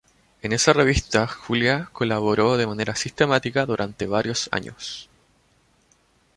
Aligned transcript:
En 0.41 0.51
esa 0.51 0.73
revista 0.73 1.27
Julia 1.27 1.89
colaboró 1.93 2.57
de 2.57 2.65
manera 2.65 2.95
sistemática 2.95 3.67
durante 3.67 4.07
varios 4.07 4.49
años. 4.51 5.11